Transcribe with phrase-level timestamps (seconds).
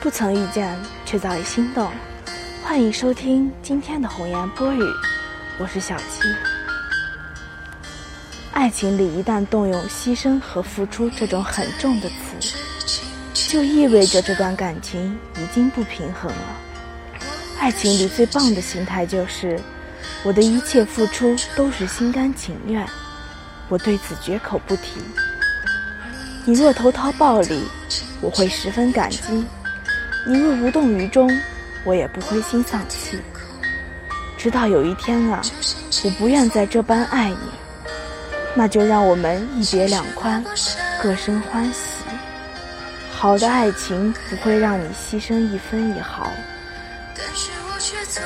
[0.00, 1.90] 不曾遇见，却早已心动。
[2.62, 4.80] 欢迎收听今天的红颜播语，
[5.58, 6.22] 我是小七。
[8.52, 12.54] 爱情里一旦动用牺牲和付出这种很重的词，
[13.50, 16.56] 就意味着这段感情已经不平衡了。
[17.58, 19.60] 爱情里最棒的心态就是，
[20.22, 22.88] 我的一切付出都是心甘情愿，
[23.68, 25.02] 我对此绝口不提。
[26.44, 27.64] 你若投桃报李，
[28.20, 29.44] 我会十分感激。
[30.30, 31.26] 你若无动于衷，
[31.84, 33.18] 我也不灰心丧气。
[34.36, 35.40] 直到有一天啊，
[36.04, 37.38] 我不愿再这般爱你，
[38.54, 40.44] 那就让我们一别两宽，
[41.02, 42.04] 各生欢喜。
[43.10, 46.30] 好的爱情不会让你牺牲一分一毫。
[47.16, 48.22] 但是我却做